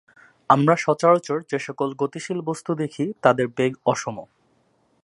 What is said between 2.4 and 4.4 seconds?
বস্তু দেখি তাদের বেগ অসম।